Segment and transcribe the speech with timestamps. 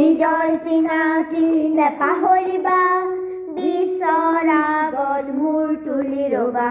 [0.00, 2.80] নিজৰ চিনাকি নেপাহৰিবা
[3.56, 6.68] বিশ্বৰ আগত মূৰ তুলি ৰবা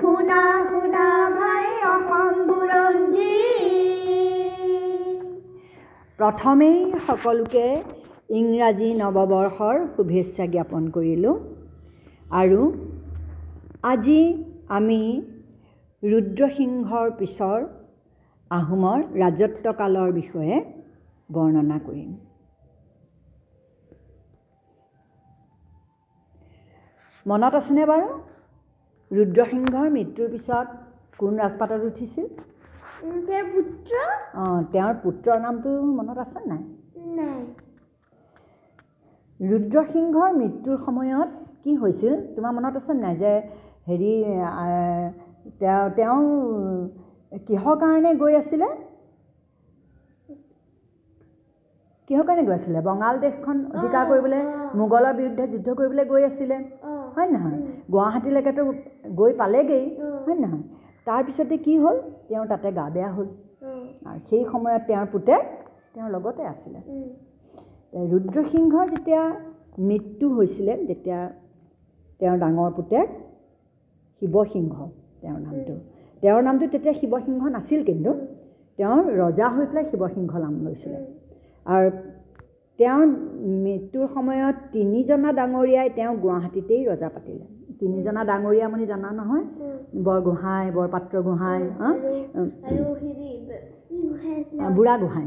[0.00, 3.36] শুনা শুনা ভাই অসম বুৰঞ্জী
[6.18, 7.66] প্ৰথমেই সকলোকে
[8.30, 11.36] ইংৰাজী নৱবৰ্ষৰ শুভেচ্ছা জ্ঞাপন কৰিলোঁ।
[12.30, 12.60] আৰু
[13.82, 14.20] আজি
[14.68, 14.96] আমি
[16.02, 17.62] ৰুদ্ৰসিংহৰ পিছৰ
[18.50, 20.56] আহোমৰ ৰাজত্বকালৰ বিষয়ে
[21.28, 22.10] বৰ্ণনা কৰিম।
[27.26, 28.08] মনত আছেনে বাৰু?
[29.10, 30.66] ৰুদ্ৰসিংহৰ মৃত্যুৰ পিছত
[31.18, 32.26] কোন ৰাজপাটত উঠিছিল?
[33.26, 33.92] তেওঁৰ পুত্ৰ?
[34.42, 36.62] অঁ তেওঁৰ পুত্ৰৰ নামটো মনত আছে নাই?
[37.18, 37.40] নাই।
[39.40, 41.30] ৰুদ্ৰসিংহৰ মৃত্যুৰ সময়ত
[41.64, 42.14] কি হৈছিল?
[42.36, 43.32] তোমাৰ মনত আছে নাই যে
[43.88, 44.12] হেৰি
[45.60, 46.18] তেওঁ তেওঁ
[47.46, 48.68] কিহৰ কাৰণে গৈ আছিলে?
[52.10, 52.80] কিহৰ কাৰণে গৈ আছিলে?
[52.88, 54.40] বঙাল দেশখন অধিকাৰ কৰিবলৈ।
[54.80, 56.56] মোগলৰ বিৰুদ্ধে যুদ্ধ কৰিবলৈ গৈ আছিলে।
[57.16, 57.58] হয় নহয়।
[57.92, 58.62] গুৱাহাটীলৈকেতো
[59.20, 59.82] গৈ পালেগৈ।
[60.26, 60.64] হয় নহয়?
[61.06, 61.96] তাৰপিছতে কি হ'ল?
[62.28, 63.28] তেওঁ তাতে গা বেয়া হ'ল।
[64.08, 65.42] আৰু সেই সময়ত তেওঁৰ পুতেক
[65.94, 66.80] তেওঁৰ লগতে আছিলে।
[68.12, 69.22] ৰুদ্ৰসিংহৰ যেতিয়া
[69.88, 71.18] মৃত্যু হৈছিলে যেতিয়া
[72.20, 73.06] তেওঁৰ ডাঙৰ পুতেক
[74.20, 74.76] শিৱসিংহ
[75.22, 75.74] তেওঁৰ নামটো।
[76.22, 78.10] তেওঁৰ নামটো তেতিয়া শিৱসিংহ নাছিল কিন্তু
[78.78, 80.98] তেওঁ ৰজা হৈ পেলাই শিৱসিংহ নাম লৈছিলে।
[81.66, 81.88] আৰু
[82.78, 83.06] তেওঁৰ
[83.64, 87.44] মৃত্যুৰ সময়ত তিনিজনা ডাঙৰীয়াই তেওঁ গুৱাহাটীতেই ৰজা পাতিলে।
[87.80, 89.44] তিনিজনা ডাঙৰীয়া মানে জানা নহয়।
[90.06, 91.62] বৰগোহাঁই বৰপাত্ৰ গোহাঁই?
[94.76, 95.26] বুঢ়া গোহাঁই।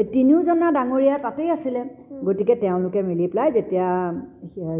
[0.00, 1.80] এই তিনিওজনা ডাঙৰীয়া তাতেই আছিলে।
[2.26, 3.88] গতিকে তেওঁলোকে মিলি পেলাই যেতিয়া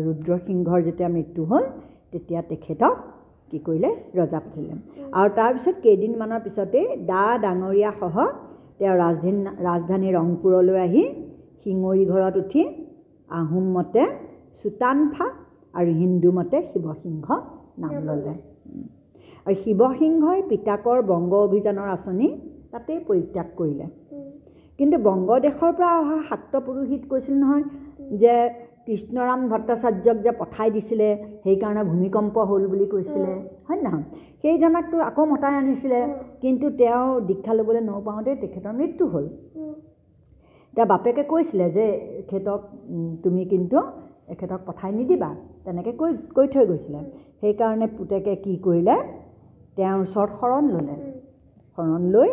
[0.07, 1.65] ৰুদ্ৰসিংহৰ যেতিয়া মৃত্যু হ'ল
[2.13, 2.95] তেতিয়া তেখেতক
[3.51, 4.75] কি কৰিলে ৰজা পাতিলে
[5.19, 8.17] আৰু তাৰপিছত কেইদিনমানৰ পিছতেই দা ডাঙৰীয়াসহ
[8.79, 11.05] তেওঁ ৰাজধানী ৰাজধানী ৰংপুৰলৈ আহি
[11.61, 12.63] শিঙৰি ঘৰত উঠি
[13.31, 14.03] আহোম মতে
[14.61, 15.27] চুটানফা
[15.79, 17.27] আৰু হিন্দু মতে শিৱসিংহ
[17.83, 18.35] নাম ল'লে।
[19.47, 22.29] আৰু শিৱসিংহই পিতাকৰ বংগ অভিযানৰ আঁচনি
[22.73, 23.87] তাতেই পৰিত্যাগ কৰিলে।
[24.79, 27.65] কিন্তু বংগদেশৰ পৰা অহা শাক্ত পুৰোহিত কৈছিল নহয়
[28.23, 28.35] যে
[28.87, 31.09] কৃষ্ণৰাম ভট্টাচাৰ্যক যে পঠাই দিছিলে
[31.45, 33.33] সেইকাৰণে ভূমিকম্প হ'ল বুলি কৈছিলে।
[33.67, 34.05] হয় নহয়?
[34.43, 36.01] সেইজনাকতো আকৌ মতাই আনিছিলে।
[36.43, 39.27] কিন্তু তেওঁ দীক্ষা ল'বলৈ নপাওঁতে তেখেতৰ মৃত্যু হ'ল।
[40.75, 41.85] এতিয়া বাপেকে কৈছিলে যে
[42.23, 42.61] এখেতক
[43.25, 43.79] তুমি কিন্তু
[44.35, 45.31] এখেতক পঠাই নিদিবা।
[45.65, 47.01] তেনেকৈ কৈ কৈ থৈ গৈছিলে।
[47.41, 48.97] সেইকাৰণে পুতেকে কি কৰিলে?
[49.77, 50.97] তেওঁৰ ওচৰত শৰণ ল'লে।
[51.79, 52.29] শৰণ লৈ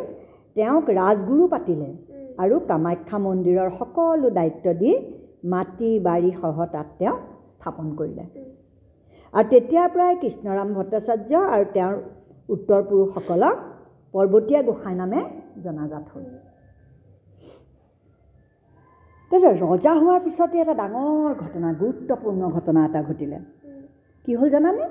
[0.55, 1.89] তেওঁক ৰাজগুৰু পাতিলে
[2.43, 4.91] আৰু কামাখ্যা মন্দিৰৰ সকলো দায়িত্ব দি
[5.51, 7.15] মাটি বাৰীসহ তাত তেওঁ
[7.55, 8.25] স্থাপন কৰিলে।
[9.33, 11.95] আৰু তেতিয়াৰ পৰাই কৃষ্ণৰাম ভট্টাচাৰ্য আৰু তেওঁৰ
[12.55, 13.57] উত্তৰ পুৰুষসকলক
[14.13, 15.19] পৰ্বতীয়া গোসাঁই নামে
[15.63, 16.25] জনাজাত হ'ল।
[19.31, 23.37] তাৰপিছত ৰজা হোৱাৰ পিছতে এটা ডাঙৰ ঘটনা গুৰুত্বপূৰ্ণ ঘটনা এটা ঘটিলে।
[24.25, 24.83] কি হ'ল জানানে?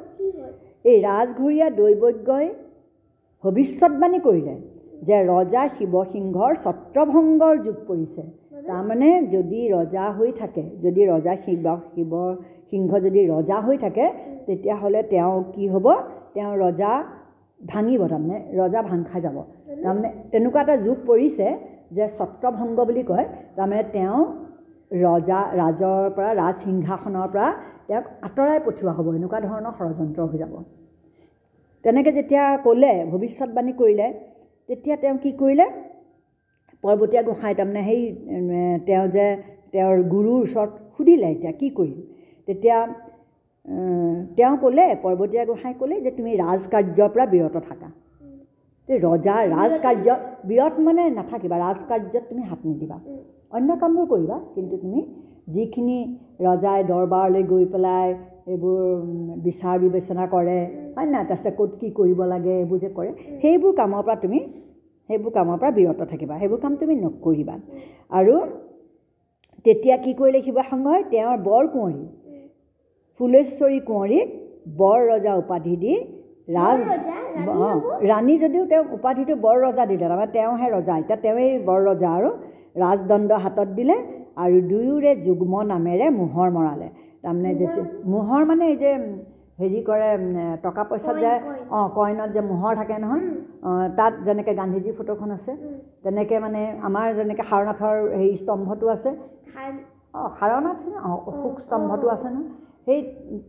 [0.91, 2.47] এই ৰাজঘৰীয়া দৈৱজ্ঞই
[3.45, 4.55] ভৱিষ্যতবাণী কৰিলে
[5.07, 8.23] যে ৰজা শিৱসিংহৰ ছত্ৰভংগৰ যুগ পৰিছে।
[8.69, 12.13] তাৰমানে যদি ৰজা হৈ থাকে যদি ৰজা শিৱ শিৱ
[12.71, 14.05] সিংহ যদি ৰজা হৈ থাকে
[14.47, 15.87] তেতিয়াহ'লে তেওঁ কি হ'ব?
[16.35, 16.93] তেওঁ ৰজা
[17.61, 19.37] ভাঙিব তাৰমানে ৰজা ভাং খাই যাব।
[19.83, 21.47] তাৰমানে তেনেকুৱা এটা যুগ পৰিছে
[21.97, 24.19] যে ছত্ৰভংগ বুলি কয় তাৰমানে তেওঁ
[25.05, 27.49] ৰজা ৰাজৰ পৰা ৰাজসিংহাসনৰ পৰা
[27.89, 30.55] তেওঁক আঁতৰাই পঠিওৱা হ'ব এনেকুৱা ধৰণৰ ষড়যন্ত্ৰ হৈ যাব।
[31.85, 34.07] তেনেকৈ যেতিয়া ক'লে ভৱিষ্যতবাণী কৰিলে
[34.69, 35.67] তেতিয়া তেওঁ কি কৰিলে?
[36.85, 38.01] পৰ্বতীয়া গোসাঁই তাৰমানে সেই
[38.87, 39.27] তেওঁ যে
[39.73, 41.99] তেওঁৰ গুৰুৰ ওচৰত সুধিলে এতিয়া কি কৰিম?
[42.49, 42.79] তেতিয়া
[44.37, 47.89] তেওঁ ক'লে পৰ্বতীয়া গোসাঁই ক'লে যে তুমি ৰাজকাৰ্যৰ পৰা বিৰত থাকা।
[48.89, 50.09] ৰজা ৰাজকাৰ্য
[50.51, 52.97] বিৰত মানে নাথাকিবা ৰাজকাৰ্যত তুমি হাত নিদিবা।
[53.57, 55.01] অন্য কামবোৰ কৰিবা কিন্তু তুমি
[55.55, 55.99] যিখিনি
[56.47, 58.09] ৰজাই দৰবাৰলৈ গৈ পেলাই
[58.53, 58.81] এইবোৰ
[59.47, 60.59] বিচাৰ বিবেচনা কৰে
[60.97, 61.25] হয় নাই?
[61.31, 63.11] তাৰপিছত ক'ত কি কৰিব লাগে এইবোৰ যে কৰে
[63.43, 64.41] সেইবোৰ কামৰ পৰা তুমি
[65.13, 67.57] সেইবোৰ কামৰ পৰা বিৰত থাকিবা সেইবোৰ কাম তুমি নকৰিবা।
[68.19, 68.35] আৰু
[69.67, 72.05] তেতিয়া কি কৰিলে শিৱসংঘই তেওঁৰ বৰ কুঁৱৰী
[73.21, 74.29] ফুলেশ্বৰী কুঁৱৰীক
[74.81, 75.95] বৰ ৰজা উপাধি দি
[76.57, 76.81] ৰাজ
[77.63, 77.77] অঁ?
[78.11, 82.29] ৰাণী যদিও তেওঁক উপাধিটো বৰ ৰজা দিলে তাৰমানে তেওঁহে ৰজা এতিয়া তেওঁৱেই বৰ ৰজা আৰু
[82.83, 83.97] ৰাজদণ্ড হাতত দিলে
[84.45, 86.89] আৰু দুয়োৰে যুগ্ম নামেৰে মোহৰ মৰালে।
[87.23, 88.91] তাৰমানে যেতিয়া মোহৰ মানে এই যে
[89.59, 90.09] হেৰি কৰে
[90.65, 91.33] টকা পইচাত যে।
[91.71, 93.25] অঁ কইনত যে মোহৰ থাকে নহয়
[93.99, 95.53] তাত যেনেকৈ গান্ধীজীৰ ফটোখন আছে
[96.05, 99.11] তেনেকৈ মানে আমাৰ যেনেকৈ সাৰনাথৰ হেৰি স্তম্ভটো আছে
[100.15, 100.79] অঁ সাৰনাথ?
[101.09, 102.49] অঁ অশোক স্তম্ভটো আছে নহয়
[102.87, 103.01] সেই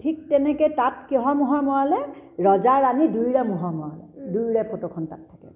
[0.01, 1.99] ঠিক তেনেকৈ তাত কিহৰ মোহৰ মৰালে?
[2.47, 5.47] ৰজা ৰাণী দুয়োৰে মোহৰ মৰালে দুয়োৰে ফটোখন তাত থাকে।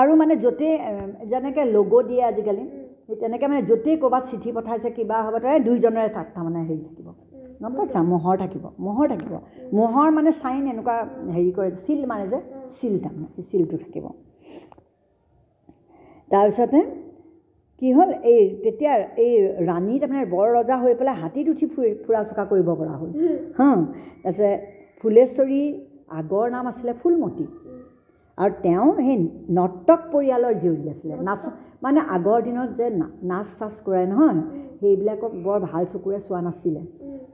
[0.00, 0.74] আৰু মানে য'তেই
[1.30, 2.64] যেনেকৈ লগো দিয়ে আজিকালি
[3.06, 7.08] সেই তেনেকৈ মানে য'তেই ক'ৰবাত চিঠি পঠাইছে কিবা হ'ব তাৰে দুইজনৰে তাত তাৰমানে হেৰি থাকিব
[7.60, 8.00] গম পাইছা?
[8.12, 9.32] মহৰ থাকিব মহৰ থাকিব।
[9.78, 10.96] মহৰ মানে চাইন এনেকুৱা
[11.34, 12.38] হেৰি কৰে চিল মাৰে যে
[12.78, 14.04] চিল তাৰমানে চিলটো থাকিব।
[16.30, 16.80] তাৰপিছতে
[17.82, 18.10] কি হ'ল?
[18.32, 18.92] এই তেতিয়া
[19.24, 19.32] এই
[19.68, 23.10] ৰাণী তাৰমানে বৰ ৰজা হৈ পেলাই হাতীত উঠি ফুৰি ফুৰা চকা কৰিব পৰা হ'ল।
[23.58, 23.68] হা
[24.24, 24.50] তাৰপিছত
[25.00, 25.62] ফুলেশ্বৰী
[26.20, 27.46] আগৰ নাম আছিলে ফুলমতী।
[28.38, 29.16] আৰু তেওঁ সেই
[29.58, 31.42] নৰ্তক পৰিয়ালৰ জীয়ৰী আছিলে। নাচ
[31.84, 32.86] মানে আগৰ দিনত যে
[33.30, 34.40] নাচ চাচ কৰে নহয়
[34.80, 36.82] সেইবিলাকক বৰ ভাল চকুৰে চোৱা নাছিলে।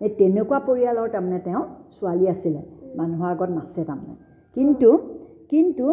[0.04, 1.62] এই তেনেকুৱা পৰিয়ালৰ তাৰমানে তেওঁ
[1.94, 2.60] ছোৱালী আছিলে
[2.98, 4.14] মানুহৰ আগত নাচে তাৰমানে।
[4.56, 4.90] কিন্তু
[5.52, 5.86] কিন্তু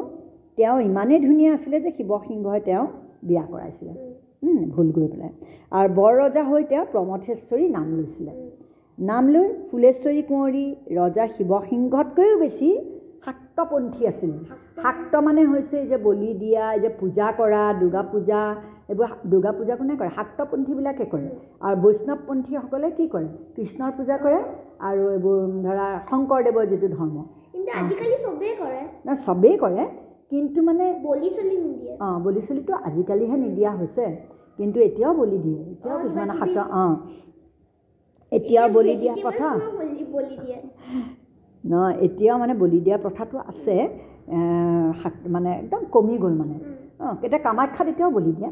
[0.57, 2.85] তেওঁ ইমানেই ধুনীয়া আছিলে যে শিৱসিংহই তেওঁ
[3.27, 3.93] বিয়া কৰাইছিলে।
[4.73, 5.31] ভুল কৰি পেলাই।
[5.77, 8.33] আৰু বৰ ৰজা হৈ তেওঁ প্ৰমথেশ্বৰী নাম লৈছিলে।
[8.97, 10.65] নাম লৈ ফুলেশ্বৰী কুঁৱৰী
[10.99, 12.69] ৰজা শিৱসিংহতকৈও বেছি
[13.57, 14.37] শাক্তপন্থী আছিলে।
[14.83, 18.41] শাক্ত মানে হৈছে যে বলি দিয়া যে পূজা কৰা দুৰ্গা পূজা
[18.91, 20.09] এইবোৰ দুৰ্গা পূজা কোনে কৰে?
[20.15, 21.29] শাক্তপন্থীবিলাকে কৰে।
[21.61, 23.27] আৰু বৈষ্ণৱপন্থীসকলে কি কৰে?
[23.55, 24.39] কৃষ্ণৰ পূজা কৰে
[24.81, 27.15] আৰু এইবোৰ ধৰা শংকৰদেৱৰ যিটো ধৰ্ম।
[27.79, 28.81] আজিকালি চবেই কৰে।
[29.25, 29.83] চবেই কৰে
[30.31, 34.05] কিন্তু মানে বলি চলি নিদিয়ে। অঁ বলি চলিটো আজিকালিহে নিদিয়া হৈছে।
[34.59, 36.93] কিন্তু এতিয়াও বলি দিয়ে। এতিয়াও কিছুমানে শাক্ত অঁ
[38.31, 39.59] এতিয়াও বলি দিয়া vegetable
[41.63, 43.89] ন এতিয়াও মানে বলি দিয়া প্ৰথাটো আছে
[45.27, 46.53] মানে একদম কমি গ'ল মানে।
[46.99, 48.49] অঁ এতিয়া কামাখ্যাত এতিয়াও বলি দিয়ে।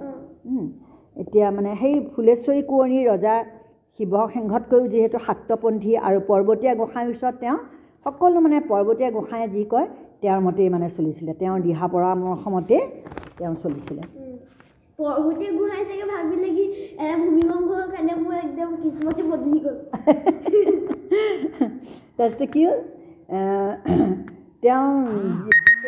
[1.16, 3.44] এতিয়া মানে সেই ফুলেশ্বৰী কুঁৱৰী ৰজা
[4.00, 7.58] শিৱসিংহতকৈও যিহেতু শাক্তপন্থী আৰু পৰ্বতীয়া গোঁসাইৰ ওচৰত তেওঁ
[8.06, 9.88] সকলো মানে পৰ্বতীয়া গোঁসাইয়ে যি কয়
[10.22, 12.82] তেওঁৰ মতেই মানে চলিছিলে। তেওঁৰ দিহা পৰামৰ্শ মতেই
[13.38, 14.38] তেওঁ চলিছিলে। উম।
[15.00, 19.76] পৰ্বতী গোহাঁই চাগে ভাবিলে কি এটা ভূমিকম্পৰ কাৰণে মোৰ একদম কিসমতে বদলি গ'ল।
[22.18, 22.78] তাৰপিছতে কি হ'ল?
[24.64, 24.90] তেওঁ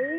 [0.03, 0.15] এই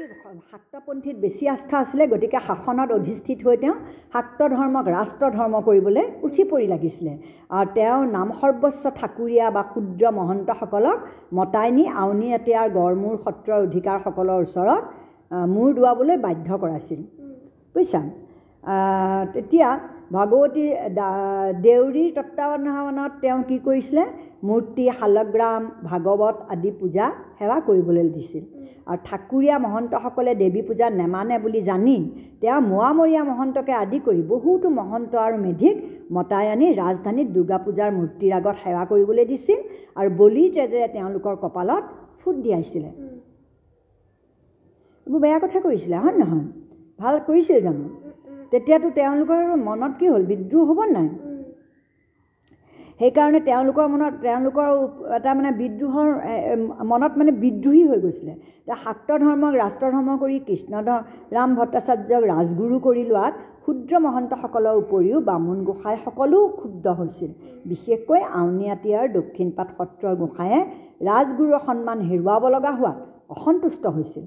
[0.50, 3.76] শাক্তপন্থীত বেছি আস্থা আছিলে গতিকে শাসনত অধিষ্ঠিত হৈ তেওঁ
[4.14, 7.12] শাক্ত ধৰ্মক ৰাষ্ট্ৰ ধৰ্ম কৰিবলৈ উঠি পৰি লাগিছিলে।
[7.56, 10.98] আৰু তেওঁ নাম সৰ্বস্ব ঠাকুৰীয়া বা ক্ষুদ্ৰ মহন্তসকলক
[11.38, 14.82] মতাই নি আউনী এতিয়াৰ গড়মূৰ সত্ৰৰ অধিকাৰসকলৰ ওচৰত
[15.54, 17.00] মূৰ দোৱাবলৈ বাধ্য কৰাইছিল।
[17.74, 18.00] বুজিছা?
[19.34, 19.68] তেতিয়া
[20.14, 20.64] ভগৱতী
[21.66, 24.04] দেউৰীৰ তত্বাৱধানত তেওঁ কি কৰিছিলে?
[24.48, 27.06] মূৰ্তি শালগ্ৰাম ভাগৱত আদি পূজা
[27.38, 28.44] সেৱা কৰিবলৈ দিছিল।
[28.90, 31.96] আৰু ঠাকুৰীয়া মহন্তসকলে দেৱী পূজা নেমানে বুলি জানি
[32.42, 35.76] তেওঁ মোৱামৰীয়া মহন্তকে আদি কৰি বহুতো মহন্ত আৰু মেধিক
[36.16, 39.58] মতাই আনি ৰাজধানীত দুৰ্গা পূজাৰ মূৰ্তিৰ আগত সেৱা কৰিবলৈ দিছিল
[39.98, 41.84] আৰু বলিৰ তেজেৰে তেওঁলোকৰ কপালত
[42.20, 42.90] ফুট দিয়াইছিলে।
[45.06, 46.46] এইবোৰ বেয়া কথা কৰিছিলে হয় নহয়?
[47.00, 47.84] ভাল কৰিছিল জানো?
[48.52, 50.22] তেতিয়াতো তেওঁলোকৰ মনত কি হ'ল?
[50.32, 51.08] বিদ্ৰোহ হ'ব নাই?
[53.00, 54.68] সেইকাৰণে তেওঁলোকৰ মনত তেওঁলোকৰ
[55.18, 56.08] এটা মানে বিদ্ৰোহৰ
[56.92, 58.34] মনত মানে বিদ্ৰোহী হৈ গৈছিলে।
[58.82, 60.72] শাক্ত ধৰ্মক ৰাষ্ট্ৰ ধৰ্ম কৰি কৃষ্ণ
[61.36, 67.30] ৰাম ভট্টাচাৰ্যক ৰাজগুৰু কৰি লোৱাত ক্ষুদ্ৰ মহন্তসকলৰ উপৰিও বামুণ গোসাঁই সকলো ক্ষুব্ধ হৈছিল।
[67.70, 70.58] বিশেষকৈ আউনীআটীয়াৰ দক্ষিণপাট সত্ৰৰ গোসাঁয়ে
[71.08, 72.98] ৰাজগুৰুৰ সন্মান হেৰুৱাব লগা হোৱাত
[73.34, 74.24] অসন্তুষ্ট হৈছিল।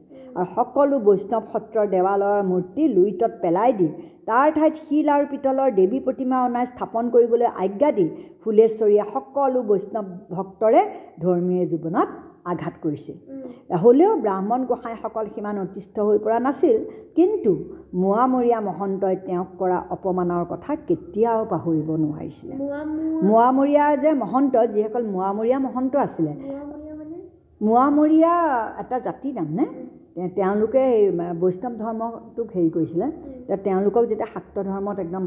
[0.55, 3.87] সকলো বৈষ্ণৱ সত্ৰৰ দেৱালয়ৰ মূৰ্তি লুইতত পেলাই দি
[4.27, 8.05] তাৰ ঠাইত শিল আৰু পিতলৰ দেৱী প্ৰতিমা অনাই স্থাপন কৰিবলৈ আজ্ঞা দি
[8.43, 10.81] ফুলেশ্বৰীয়ে সকলো বৈষ্ণৱ ভক্তৰে
[11.19, 12.09] ধৰ্মীয় জীৱনত
[12.51, 13.17] আঘাত কৰিছিল।
[13.81, 16.77] হ'লেও ব্ৰাহ্মণ গোসাঁইসকল সিমান অতিষ্ঠ হৈ পৰা নাছিল
[17.15, 17.51] কিন্তু
[18.03, 25.03] মোৱামৰীয়া মহন্তই তেওঁক কৰা অপমানৰ কথা কেতিয়াও পাহৰিব নোৱাৰিছিলে। মোৱা মোৱা মোৱামৰীয়া যে মহন্ত যিসকল
[25.15, 26.33] মোৱামৰীয়া মহন্ত আছিলে।
[27.61, 28.33] মোৱামৰীয়া
[28.79, 29.92] এটা জাতি তাৰমানে তে-
[30.37, 31.05] তেওঁলোকে এই
[31.41, 33.05] বৈষ্ণৱ ধৰ্মটোক হেৰি কৰিছিলে।
[33.67, 35.23] তেওঁলোকক যেতিয়া শাক্ত ধৰ্মত একদম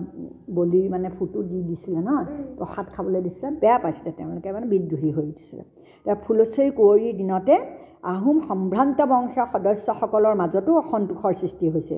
[0.59, 2.11] বলি মানে ফুটো দি দিছিলে ন
[2.59, 5.63] প্ৰসাদ খাবলৈ দিছিলে বেয়া পাইছিলে তেওঁলোকে মানে বিদ্ৰোহী হৈ উঠিছিলে।
[6.07, 7.55] এতিয়া ফুলচৰি কুঁৱৰীৰ দিনতে
[8.15, 11.97] আহোম সম্ভ্ৰান্ত বংশৰ সদস্যসকলৰ মাজতো অসন্তোষৰ সৃষ্টি হৈছে।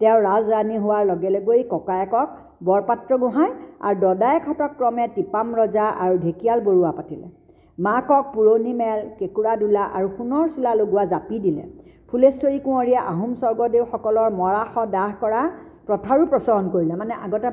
[0.00, 2.28] তেওঁ ৰাজৰাণী হোৱাৰ লগে লগেই ককায়েকক
[2.68, 3.50] বৰপাত্ৰ গোহাঁই
[3.86, 7.26] আৰু দদায়েকহঁতক ক্ৰমে টিপাম ৰজা আৰু ঢেকীয়াল বৰুৱা পাতিলে।
[7.78, 11.64] মাকক পুৰণি মেল কেঁকুৰা দোলা আৰু সোণৰ চোলা লগোৱা জাপি দিলে।
[12.16, 15.40] ফুলেশ্বৰী কুঁৱৰীয়ে আহোম স্বৰ্গদেউসকলৰ মৰাশ দাহ কৰা
[15.88, 17.48] প্ৰথাৰো প্ৰচলন কৰিলে। মানে আগতে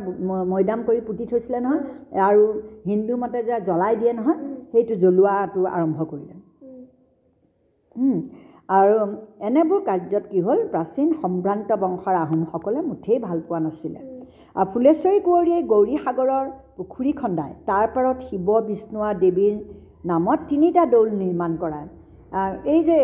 [0.51, 1.81] মৈদাম কৰি পুতি থৈছিলে নহয়
[2.27, 2.43] আৰু
[2.89, 4.37] হিন্দু মতে যে জ্বলাই দিয়ে নহয়
[4.71, 6.35] সেইটো জ্বলোৱাটো আৰম্ভ কৰিলে।
[8.77, 8.93] আৰু
[9.49, 13.99] এনেবোৰ কাৰ্যত কি হ'ল প্ৰাচীন সম্ভ্ৰান্ত বংশৰ আহোমসকলে মুঠেই ভাল পোৱা নাছিলে।
[14.55, 16.45] আৰু ফুলেশ্বৰী কুঁৱৰীয়ে গৌৰীসাগৰৰ
[16.77, 19.55] পুখুৰী খন্দাই তাৰ পাৰত শিৱ বিষ্ণু দেৱীৰ
[20.11, 21.89] নামত তিনিটা দৌল নিৰ্মাণ কৰায়।
[22.73, 22.97] এই যে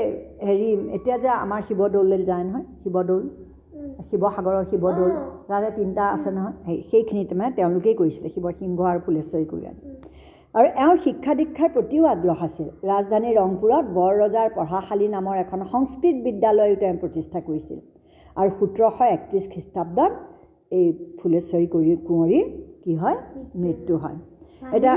[0.48, 3.24] হেৰি এতিয়া যে আমাৰ শিৱদৌললৈ যায় নহয় শিৱদৌল
[4.10, 5.12] শিৱসাগৰৰ শিৱদৌল।
[5.50, 9.98] তাতে তিনিটা আছে নহয় সেই সেইখিনিত মানে তেওঁলোকেই কৰিছিলে শিৱসিংহ আৰু ফুলেশ্বৰী কুঁৱৰীয়ে উম,
[10.56, 16.16] আৰু এওঁৰ শিক্ষা দীক্ষাৰ প্ৰতিও আগ্ৰহ আছিল। ৰাজধানী ৰংপুৰত বৰ ৰজাৰ পঢ়াশালী নামৰ এখন সংস্কৃত
[16.28, 17.80] বিদ্যালয়ো তেওঁ প্ৰতিষ্ঠা কৰিছিল।
[18.40, 20.12] আৰু সোতৰশ একত্ৰিছ খ্ৰীষ্টাব্দত
[20.78, 20.86] এই
[21.20, 22.46] ফুলেশ্বৰী কৰি কোঁৱৰীৰ
[22.84, 23.18] কি হয়?
[23.64, 24.18] মৃত্যু। হয়।
[24.76, 24.96] এতিয়া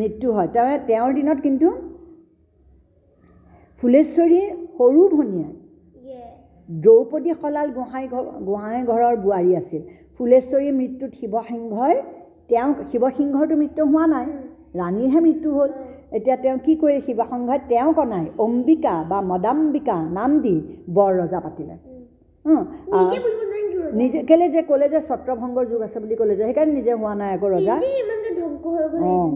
[0.00, 1.68] মৃত্যু হয়। তাৰমানে তেওঁৰ দিনত কিন্তু
[3.82, 4.48] ফুলেশ্বৰীৰ
[4.78, 5.48] সৰু ভনীয়ে.
[6.68, 9.82] দ্ৰৌপদী শলাল গোহাঁই ঘৰ গোহাঁই ঘৰৰ বোৱাৰী আছিল।
[10.18, 11.96] ফুলেশ্বৰীৰ মৃত্যুত শিৱসিংহই
[12.50, 14.26] তেওঁ শিৱসিংহৰতো মৃত্যু হোৱা নাই
[14.80, 15.70] ৰাণীৰহে মৃত্যু হ'ল।
[16.18, 20.54] এতিয়া তেওঁ কি কৰিলে শিৱসিংহই তেওঁক অনাই অম্বিকা বা মদাম্বিকা নাম দি
[20.96, 21.76] বৰ ৰজা পাতিলে।
[24.00, 27.30] নিজে কেলে যে ক'লে যে ছত্ৰভংগৰ যুগ আছে বুলি ক'লে যে সেইকাৰণে নিজে হোৱা নাই
[27.36, 27.74] আকৌ ৰজা।
[29.06, 29.28] অঁ।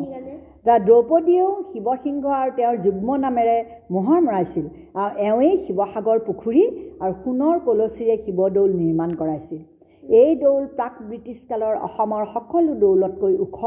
[0.67, 3.57] তাৰ দ্ৰৌপদীয়েও শিৱসিংহ আৰু তেওঁৰ যুগ্ম নামেৰে
[3.95, 4.65] মোহৰ মৰাইছিল
[5.03, 6.63] আৰু এওঁৱেই শিৱসাগৰ পুখুৰী
[7.03, 9.61] আৰু সোণৰ কলচীৰে শিৱদৌল নিৰ্মাণ কৰাইছিল।
[10.03, 13.59] এই দৌল প্ৰাক ব্ৰিটিছ কালৰ অসমৰ সকলো দৌলতকৈ ওখ।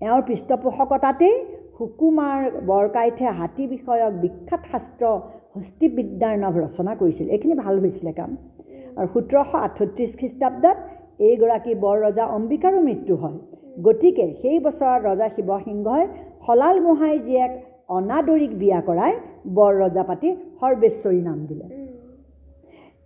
[0.00, 1.34] এওঁৰ পৃষ্ঠপোষকতাতেই
[1.76, 2.38] সুকুমাৰ
[2.70, 5.04] বৰকাইঠে হাতী বিষয়ক বিখ্যাত শাস্ত্ৰ
[5.54, 8.30] হস্তিবিদ্যাৰ নভ ৰচনা কৰিছিল। এইখিনি ভাল হৈছিলে কাম।
[8.98, 10.76] আৰু সোতৰশ আঠত্ৰিছ খ্ৰীষ্টাব্দত
[11.28, 13.38] এইগৰাকী বৰ ৰজা অম্বিকাৰো মৃত্যু হয়।
[13.76, 16.04] গতিকে সেই বছৰত ৰজা শিৱসিংহই
[16.46, 17.52] শলাল গোহাঁই জীয়েক
[17.98, 19.12] অনাদৰিক বিয়া কৰাই
[19.56, 20.28] বৰ ৰজা পাতি
[20.60, 21.66] সৰ্বেশ্বৰী নাম দিলে।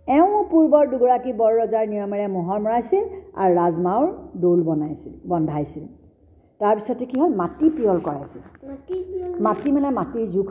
[0.07, 3.03] এওঁ পূৰ্বৰ দুগৰাকী বৰ ৰজাৰ নিয়মেৰে মোহৰ মৰাইছিল
[3.41, 4.07] আৰু ৰাজমাওৰ
[4.43, 5.85] দৌল বনাইছিল বন্ধাইছিল।
[6.61, 7.31] তাৰপিছতে কি হ'ল?
[7.41, 8.43] মাটি পিয়ল কৰাইছিল।
[9.47, 10.49] মাটি মানে মাটিৰ জোখ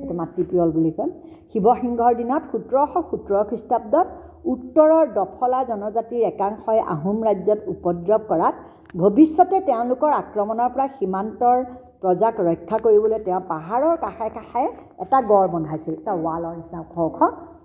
[0.00, 1.10] এইটো মাটি পিয়ল বুলি কয়।
[1.52, 4.06] শিৱসিংহৰ দিনত সোতৰশ সোতৰ খ্ৰীষ্টাব্দত
[4.52, 8.54] উত্তৰৰ দফলা জনজাতিৰ একাংশই আহোম ৰাজ্যত উপদ্ৰৱ কৰাত
[8.94, 11.62] ভৱিষ্যতে তেওঁলোকৰ আক্ৰমণৰ পৰা সীমান্তৰ
[12.02, 14.64] প্ৰজাক ৰক্ষা কৰিবলৈ তেওঁ পাহাৰৰ কাষে কাষে
[15.04, 17.18] এটা গড় বন্ধাইছিল এটা ৱালৰ নিচিনা ওখ ওখ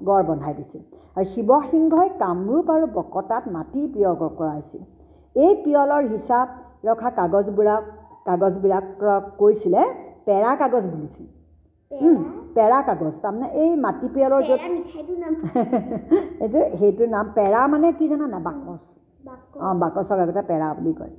[0.10, 0.82] গড় বন্ধাই দিছিল।
[1.18, 4.82] আৰু শিৱসিংহই কামৰূপ আৰু বকতাত মাটি পিয়ল কৰাইছিল।
[5.36, 6.48] এই পিয়লৰ হিচাপ
[6.88, 7.84] ৰখা কাগজবোৰক
[8.28, 9.82] কাগজবিলাকক কৈছিলে
[10.28, 11.28] পেৰা কাগজ বুলিছিল।
[12.56, 12.80] পেৰা?
[12.88, 14.62] কাগজ তাৰমানে এই মাটি পিয়লৰ য'ত
[16.44, 18.28] এইটো সেইটো নাম পেৰা মানে কি জানা?
[18.34, 18.99] না বাকচ বাকচ।
[19.62, 21.14] অঁ বাকচক আগতে পেৰা বুলি কয়।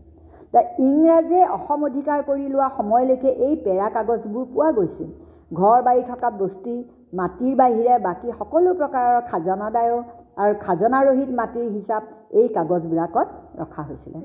[0.55, 5.11] তা ইংৰাজে অসম অধিকাৰ কৰি লোৱা সময়লৈকে এই পেৰা কাগজবোৰ পোৱা গৈছিল।
[5.53, 6.75] ঘৰ বাৰী থকা বস্তি
[7.13, 10.05] মাটিৰ বাহিৰে বাকী সকলো প্ৰকাৰৰ খাজনাদায়ক
[10.37, 12.03] আৰু খাজনাৰহিত মাটিৰ হিচাপ
[12.33, 13.29] এই কাগজবিলাকত
[13.61, 14.21] ৰখা হৈছিলে।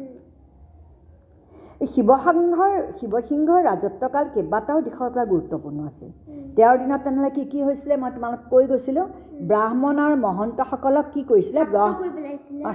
[1.82, 6.10] শিৱসিংহৰ শিৱসিংহৰ ৰাজত্বকাল কেইবাটাও দিশৰ পৰা গুৰুত্বপূৰ্ণ আছিল।
[6.55, 9.05] তেওঁৰ দিনত তেনেহ'লে কি কি হৈছিলে মই তোমালোক কৈ গৈছিলোঁ।
[9.48, 11.60] ব্ৰাহ্মণ আৰু মহন্তসকলক কি কৰিছিলে?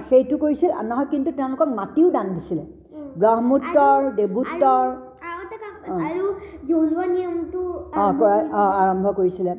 [0.09, 2.63] সেইটো কৰিছিল নহয় কিন্তু তেওঁলোকক মাটিও দান দিছিলে।
[3.17, 4.85] ব্ৰহ্মোত্তৰ দেৱোত্তৰ
[5.89, 5.99] অঁ।
[7.93, 9.53] আৰম্ভ কৰা কৰিছিলে।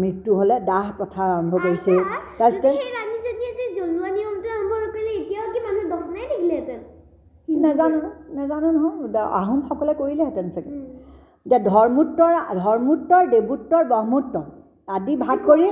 [0.00, 1.98] মৃত্যু হ'লে দাহ প্ৰথা আৰম্ভ কৰিছিল।
[2.38, 2.70] তাৰপিছতে
[7.48, 7.98] যে থাকিলেহেঁতেন নাজানো
[8.38, 10.70] নাজানো নহয় আহোমসকলে কৰিলেহেঁতেন চাগে।
[11.46, 12.30] এতিয়া ধৰ্মোত্তৰ
[12.64, 14.46] ধৰ্মোত্তৰ দেৱোত্তৰ ব্ৰহ্মোত্তৰ
[14.88, 15.66] আদি ভাগ কৰি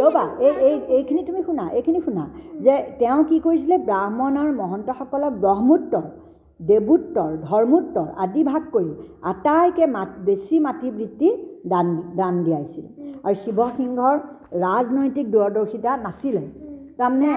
[0.00, 2.24] ৰ'বা এই এই এইখিনি তুমি শুনা এইখিনি শুনা
[2.64, 6.06] যে তেওঁ কি কৰিছিলে ব্ৰাহ্মণ আৰু মহন্তসকলক ব্ৰহ্মোত্তৰ
[6.60, 8.90] দেৱোত্তৰ ধৰ্মোত্তৰ আদি ভাগ কৰি
[9.32, 11.28] আটাইকে মাত বেছি মাতৃবৃত্তি
[11.72, 11.86] দান
[12.20, 12.84] দান দিয়াইছিল।
[13.26, 14.16] আৰু শিৱসিংহৰ
[14.64, 16.42] ৰাজনৈতিক দূৰদৰ্শিতা নাছিলে।
[16.98, 17.30] তাৰমানে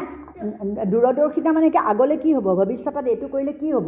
[0.91, 2.47] দূৰদৰ্শিতা মানে কি আগলৈ কি হ'ব?
[2.59, 3.87] ভৱিষ্যতত এইটো কৰিলে কি হ'ব?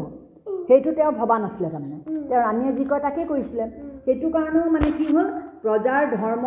[0.68, 1.98] সেইটো তেওঁ ভবা নাছিলে তাৰমানে।
[2.30, 3.66] তেওঁ ৰাণীয়ে যি কয় তাকেই কৰিছিলে।
[4.06, 5.28] সেইটো কাৰণেও মানে কি হ'ল
[5.64, 6.46] প্ৰজাৰ ধৰ্ম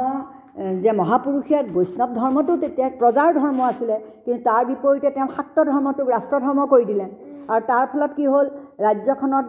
[0.84, 6.36] যে মহাপুৰুষীয় বৈষ্ণৱ ধৰ্মটো তেতিয়া প্ৰজাৰ ধৰ্ম আছিলে কিন্তু তাৰ বিপৰীতে তেওঁ শাক্ত ধৰ্মটোক ৰাষ্ট্ৰ
[6.46, 7.06] ধৰ্ম কৰি দিলে।
[7.52, 8.46] আৰু তাৰ ফলত কি হ'ল
[8.86, 9.46] ৰাজ্যখনত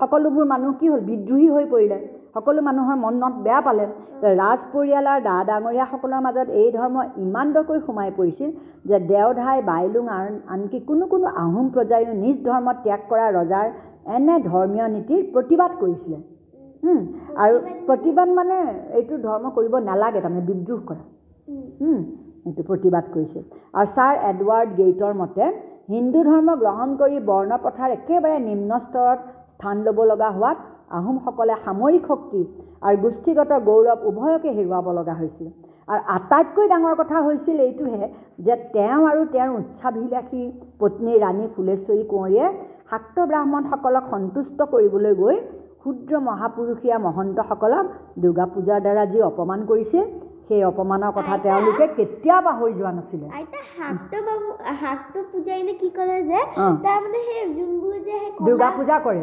[0.00, 1.98] সকলোবোৰ মানুহ কি হ'ল বিদ্ৰোহী হৈ পৰিলে।
[2.34, 3.84] সকলো মানুহৰ মনত বেয়া পালে।
[4.40, 8.50] ৰাজ পৰিয়ালৰ ডা ডাঙৰীয়াসকলৰ মাজত এই ধৰ্ম ইমানদকৈ সোমাই পৰিছিল
[8.88, 10.04] যে দেওধাই বাইলুং
[10.54, 13.66] আনকি কোনো কোনো আহোম প্ৰজায়ো নিজ ধৰ্ম ত্যাগ কৰা ৰজাৰ
[14.16, 16.18] এনে ধৰ্মীয় নীতিৰ প্ৰতিবাদ কৰিছিলে।
[17.42, 17.54] আৰু
[17.88, 18.56] প্ৰতিবাদ মানে
[18.98, 21.02] এইটো ধৰ্ম কৰিব নালাগে তাৰমানে বিদ্ৰোহ কৰা।
[22.48, 23.42] এইটো প্ৰতিবাদ কৰিছিল।
[23.78, 25.44] আৰু ছাৰ এডৱাৰ্ড গেইটৰ মতে
[25.94, 29.18] হিন্দু ধৰ্ম গ্ৰহণ কৰি বৰ্ণ প্ৰথাৰ একেবাৰে নিম্ন স্তৰত
[29.54, 30.58] স্থান ল'ব লগা হোৱাত
[30.90, 32.40] আহোমসকলে সামৰিক শক্তি
[32.82, 35.48] আৰু গোষ্ঠীগত গৌৰৱ উভয়কে হেৰুৱাব লগা হৈছিল।
[35.88, 38.04] আৰু আটাইতকৈ ডাঙৰ কথা হৈছিল এইটোহে
[38.40, 40.42] যে তেওঁ আৰু তেওঁৰ উচ্চাভিলাষী
[40.80, 42.46] পত্নী ৰাণী ফুলেশ্বৰী কোঁৱৰীয়ে
[42.90, 45.36] শাক্ত ব্ৰাহ্মণসকলক সন্তুষ্ট কৰিবলৈ গৈ
[45.80, 47.84] ক্ষুদ্ৰ মহাপুৰুষীয়া মহন্তসকলক
[48.22, 50.04] দুৰ্গা পূজাৰ দ্বাৰা যি অপমান কৰিছিল
[50.48, 53.26] সেই অপমানৰ কথা তেওঁলোকে কেতিয়াও পাহৰি যোৱা নাছিলে।
[58.40, 59.22] দুৰ্গা পূজা কৰে।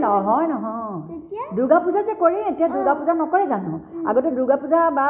[0.00, 1.00] নহয় নহয়।
[1.56, 3.72] দুৰ্গা পূজা যে কৰে এতিয়া দুৰ্গা পূজা নকৰে জানো?
[4.06, 5.06] আগতে দুৰ্গা পূজা বা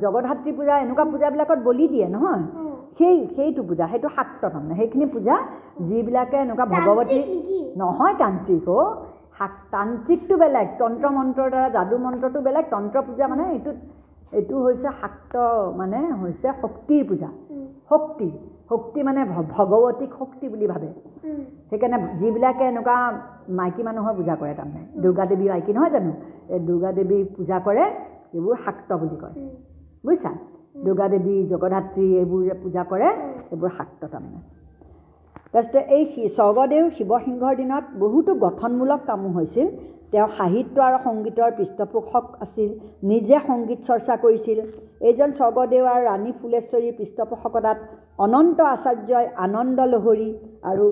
[0.00, 2.44] জগতধাত্ৰী পূজা এনেকুৱা পূজাবিলাকত বলি দিয়ে নহয়।
[2.98, 5.36] সেই সেইটো পূজা সেইটো শাক্ত তাৰমানে। সেইখিনি পূজা
[5.80, 7.18] যিবিলাকে এনেকুৱা ভগৱতী?
[7.76, 8.90] নহয় তান্ত্ৰিক অ'
[9.72, 13.76] তান্ত্ৰিকটো বেলেগ তন্ত্ৰ মন্ত্ৰৰ দ্বাৰা যাদু মন্ত্ৰটো বেলেগ তন্ত্ৰ পূজা মানে এইটোত
[14.32, 15.34] এইটো হৈছে শাক্ত
[15.76, 17.28] মানে হৈছে শক্তিৰ পূজা।
[17.90, 18.28] শক্তি
[18.70, 19.20] শক্তি মানে
[19.54, 20.88] ভগৱতীক শক্তি বুলি ভাবে।
[21.70, 22.96] সেইকাৰণে যিবিলাকে এনেকুৱা
[23.58, 26.12] মাইকী মানুহৰ পূজা কৰে তাৰমানে দুৰ্গা দেৱী মাইকী নহয় জানো?
[26.54, 27.84] এই দুৰ্গা দেৱী পূজা কৰে
[28.36, 29.34] এইবোৰ শাক্ত বুলি কয়।
[30.04, 30.32] বুজিছা?
[30.84, 33.08] দুৰ্গা দেৱী জগধাত্ৰী এইবোৰ যে পূজা কৰে
[33.52, 34.40] এইবোৰ শাক্ত তাৰমানে।
[35.54, 36.04] তাৰপিছতে এই
[36.36, 39.66] স্বৰ্গদেউ শিৱসিংহৰ দিনত বহুতো গঠনমূলক কামো হৈছিল।
[40.12, 42.70] তেওঁ সাহিত্য আৰু সংগীতৰ পৃষ্ঠপোষক আছিল
[43.10, 44.58] নিজে সংগীত চৰ্চা কৰিছিল।
[45.08, 47.78] এইজন স্বৰ্গদেউ আৰু ৰাণী ফুলেশ্বৰীৰ পৃষ্ঠপোষকতাত
[48.24, 50.30] অনন্ত আচাৰ্যই আনন্দ লহৰী
[50.70, 50.84] আৰু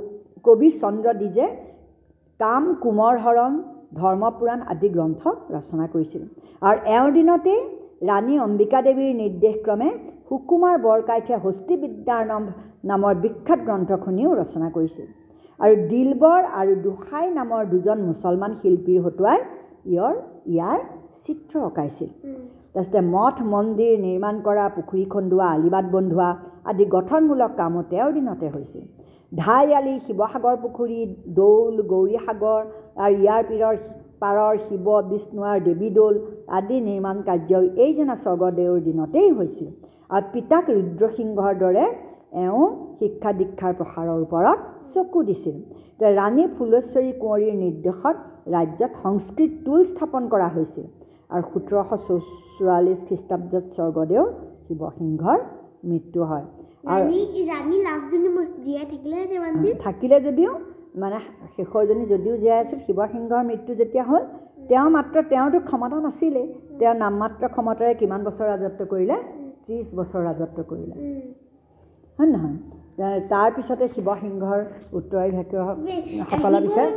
[0.47, 1.47] কবি চন্দ্ৰ দ্বিজে
[2.41, 3.53] কাম কোমৰ হৰণ
[4.01, 5.23] ধৰ্মপুৰাণ আদি গ্ৰন্থ
[5.57, 6.23] ৰচনা কৰিছিল।
[6.69, 7.61] আৰু এওঁৰ দিনতেই
[8.11, 9.89] ৰাণী অম্বিকা দেৱীৰ নিৰ্দেশক্ৰমে
[10.31, 12.43] সুকুমাৰ বৰকাইঠে হস্তিবিদ্যাৰ নাম
[12.91, 15.09] নামৰ বিখ্যাত গ্ৰন্থখনিও ৰচনা কৰিছিল।
[15.61, 19.39] আৰু দিলবৰ আৰু দুসাই নামৰ দুজন মুছলমান শিল্পীৰ হতুৱাই
[19.93, 20.15] ইয়ৰ
[20.53, 20.79] ইয়াৰ
[21.25, 22.11] চিত্ৰ অঁকাইছিল।
[22.75, 26.31] তাৰপিছতে মঠ মন্দিৰ নিৰ্মাণ কৰা পুখুৰী খন্দোৱা আলিবাট বন্ধোৱা
[26.71, 28.85] আদি গঠনমূলক কামো তেওঁৰ দিনতে হৈছিল।
[29.33, 31.01] ঢাই আলি শিৱসাগৰ পুখুৰী
[31.41, 32.63] দৌল গৌৰীসাগৰ
[33.05, 33.77] আৰু ইয়াৰ পীৰৰ
[34.23, 36.15] পাৰৰ শিৱ বিষ্ণু আৰু দেৱী দৌল
[36.59, 39.71] আদি নিৰ্মাণ কাৰ্যও এইজনা স্বৰ্গদেউৰ দিনতেই হৈছিল।
[40.17, 41.85] আৰু পিতাক ৰুদ্ৰসিংহৰ দৰে
[42.45, 42.65] এওঁ
[43.01, 44.59] শিক্ষা দীক্ষাৰ প্ৰসাৰৰ ওপৰত
[44.93, 45.57] চকু দিছিল।
[46.19, 48.17] ৰাণী ফুলেশ্বৰী কুঁৱৰীৰ নিৰ্দেশত
[48.55, 50.87] ৰাজ্যত সংস্কৃত টোল স্থাপন কৰা হৈছিল
[51.35, 52.17] আৰু সোতৰশ চৌ
[52.57, 54.23] চৌৰাল্লিছ খ্ৰীষ্টাব্দত স্বৰ্গদেউ
[54.67, 55.39] শিৱসিংহৰ
[55.91, 56.47] মৃত্যু হয়।
[56.93, 57.05] আৰু
[59.87, 60.53] থাকিলে যদিও
[61.03, 61.19] মানে
[61.57, 64.23] শেষৰজনী যদিও জীয়াই আছিল শিৱসিংহৰ মৃত্যু যেতিয়া হ'ল
[64.71, 66.47] তেওঁ মাত্ৰ তেওঁতো ক্ষমতা নাছিলেই।
[66.81, 69.17] তেওঁ নামমাত্ৰ ক্ষমতাৰে কিমান বছৰ ৰাজত্ব কৰিলে?
[69.61, 70.97] ত্ৰিছ বছৰ ৰাজত্ব কৰিলে।
[72.19, 72.57] হয় নহয়?
[73.29, 74.61] তাৰপিছতে শিৱসিংহৰ
[74.93, 76.91] উত্তৰাধিকাৰীসকলৰ বিষয়ে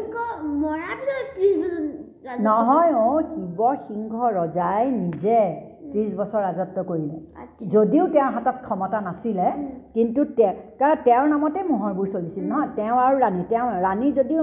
[2.41, 5.39] নহয় অ' শিৱসিংহ ৰজাই নিজে
[5.91, 7.17] ত্ৰিছ বছৰ ৰাজত্ব কৰিলে।
[7.73, 9.47] যদিও তেওঁৰ হাতত ক্ষমতা নাছিলে।
[9.95, 10.21] কিন্তু
[11.05, 14.41] তেওঁৰ নামতে মোহৰবোৰ চলিছিল নহয়। তেওঁ আৰু ৰাণী তেওঁ ৰাণী যদিও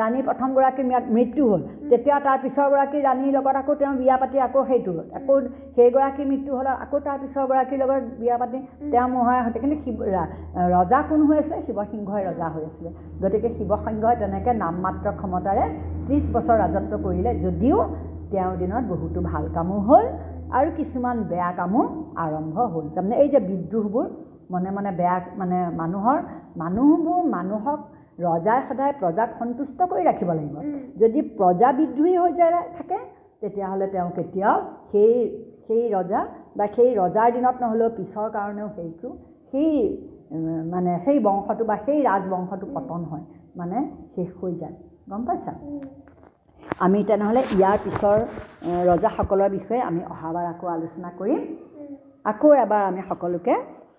[0.00, 4.90] ৰাণী প্ৰথমগৰাকীৰ মৃত্যু হ'ল তেতিয়া তাৰ পিছৰগৰাকী ৰাণীৰ লগত আকৌ তেওঁ বিয়া পাতি আকৌ সেইটো
[4.96, 5.34] হ'ল। আকৌ
[5.76, 8.58] সেইগৰাকীৰ মৃত্যু হ'লত আকৌ তাৰ পিছৰগৰাকীৰ লগত বিয়া পাতি
[8.92, 9.94] তেওঁ মোহৰে সৈতে কিন্তু শিৱ
[10.74, 11.58] ৰজা কোন হৈ আছিলে?
[11.66, 12.90] শিৱসিংহই ৰজা হৈ আছিলে।
[13.22, 15.64] গতিকে শিৱসিংহই তেনেকৈ নামমাত্ৰ ক্ষমতাৰে
[16.06, 17.78] ত্ৰিছ বছৰ ৰাজত্ব কৰিলে। যদিও
[18.32, 20.04] তেওঁৰ দিনত বহুতো ভাল কামো হ'ল
[20.58, 21.82] আৰু কিছুমান বেয়া কামো
[22.24, 24.06] আৰম্ভ হ'ল। তাৰমানে এই যে বিদ্ৰোহবোৰ
[24.50, 26.18] মনে মনে বেয়া মানে মানুহৰ
[26.56, 27.80] মানুহবোৰ মানুহক
[28.18, 30.56] ৰজাই সদায় প্ৰজাক সন্তুষ্ট কৰি ৰাখিব লাগিব।
[30.96, 32.98] যদি প্ৰজা বিদ্ৰোহী হৈ যায় থাকে
[33.42, 34.56] তেতিয়াহ'লে তেওঁ কেতিয়াও
[34.92, 35.14] সেই
[35.66, 36.20] সেই ৰজা
[36.56, 39.08] বা সেই ৰজাৰ দিনত নহ'লেও পিছৰ কাৰণেও সেইটো
[39.52, 39.72] সেই
[40.72, 43.24] মানে সেই বংশটো বা সেই ৰাজবংশটো পতন হয়
[43.56, 43.78] মানে
[44.14, 44.76] শেষ হৈ যায়।
[45.10, 45.52] গম পাইছা?
[46.80, 48.18] আমি তেনেহ'লে ইয়াৰ পিছৰ
[48.90, 51.40] ৰজাসকলৰ বিষয়ে আমি অহাবাৰ আকৌ আলোচনা কৰিম।
[52.24, 53.54] আকৌ এবাৰ আমি সকলোকে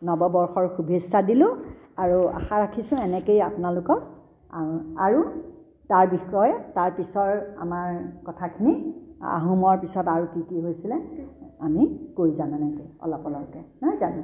[0.08, 1.52] নৱবৰ্ষৰ শুভেচ্ছা দিলোঁ
[1.98, 4.00] আৰু আশা ৰাখিছোঁ এনেকেই আপোনালোকক
[5.06, 5.20] আৰু
[5.89, 7.30] তাৰ বিষয়ে তাৰ পিছৰ
[7.63, 7.88] আমাৰ
[8.28, 8.74] কথাখিনি
[9.32, 10.98] আহোমৰ পিছত আৰু কি কি হৈছিলে
[11.67, 11.84] আমি
[12.17, 14.22] কৈ যাম এনেকৈ অলপ অলপকৈ। নহয় জানো?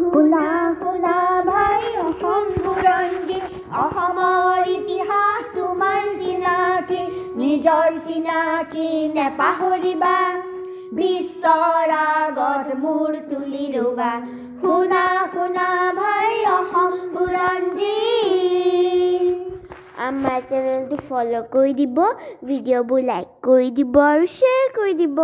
[0.00, 0.44] শুনা
[0.80, 3.38] শুনা ভাই অসম বুৰঞ্জী
[3.80, 7.00] অসমৰ ইতিহাস তোমাৰ চিনাকি
[7.40, 8.86] নিজৰ চিনাকি
[9.16, 10.14] নেপাহৰিবা
[10.94, 14.10] বিশ্বৰ আগত মূৰ তুলি ৰবা
[14.62, 15.04] শুনা
[15.36, 15.68] শুনা
[16.00, 17.94] ভাই অসম বুৰঞ্জী
[20.08, 22.04] আমাৰ চেনেলটো ফ'ল' কৰি দিব?
[22.48, 25.18] ভিডিঅ'বোৰ লাইক কৰি দিব আৰু শ্বেয়াৰ কৰি দিব।